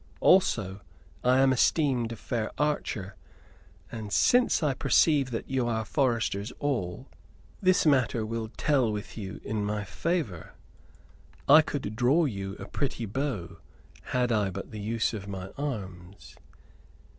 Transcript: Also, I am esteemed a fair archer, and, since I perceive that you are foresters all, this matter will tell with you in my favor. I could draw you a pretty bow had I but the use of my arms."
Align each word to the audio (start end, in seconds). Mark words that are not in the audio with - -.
Also, 0.19 0.81
I 1.23 1.41
am 1.41 1.53
esteemed 1.53 2.11
a 2.11 2.15
fair 2.15 2.49
archer, 2.57 3.15
and, 3.91 4.11
since 4.11 4.63
I 4.63 4.73
perceive 4.73 5.29
that 5.29 5.47
you 5.47 5.67
are 5.67 5.85
foresters 5.85 6.51
all, 6.57 7.07
this 7.61 7.85
matter 7.85 8.25
will 8.25 8.47
tell 8.57 8.91
with 8.91 9.15
you 9.15 9.39
in 9.43 9.63
my 9.63 9.83
favor. 9.83 10.53
I 11.47 11.61
could 11.61 11.95
draw 11.95 12.25
you 12.25 12.55
a 12.55 12.65
pretty 12.67 13.05
bow 13.05 13.59
had 14.05 14.31
I 14.31 14.49
but 14.49 14.71
the 14.71 14.79
use 14.81 15.13
of 15.13 15.27
my 15.27 15.49
arms." 15.55 16.35